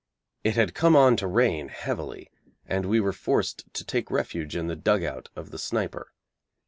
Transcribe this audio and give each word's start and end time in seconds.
It 0.43 0.55
had 0.55 0.73
come 0.73 0.95
on 0.95 1.15
to 1.17 1.27
rain 1.27 1.67
heavily, 1.67 2.31
and 2.65 2.87
we 2.87 2.99
were 2.99 3.13
forced 3.13 3.71
to 3.75 3.85
take 3.85 4.09
refuge 4.09 4.55
in 4.55 4.65
the 4.65 4.75
dugout 4.75 5.29
of 5.35 5.51
the 5.51 5.59
sniper. 5.59 6.11